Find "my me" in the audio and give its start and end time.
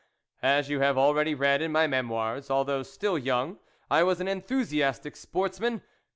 1.71-1.99